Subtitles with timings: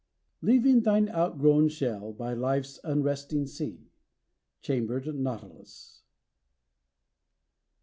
[0.41, 3.91] "Leaving thine outgrovvii shell by life's unresting sea.''—
[4.63, 6.01] Chamlered Nautilus.